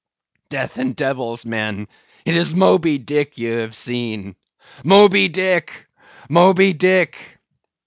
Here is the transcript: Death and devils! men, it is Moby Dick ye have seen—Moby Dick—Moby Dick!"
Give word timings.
Death 0.49 0.79
and 0.79 0.95
devils! 0.95 1.45
men, 1.45 1.87
it 2.25 2.35
is 2.35 2.55
Moby 2.55 2.97
Dick 2.97 3.37
ye 3.37 3.45
have 3.59 3.75
seen—Moby 3.75 5.27
Dick—Moby 5.27 6.73
Dick!" 6.73 7.37